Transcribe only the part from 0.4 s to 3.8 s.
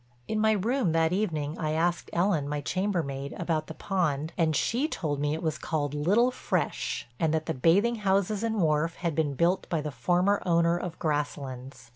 room that evening I asked Ellen, my chambermaid, about the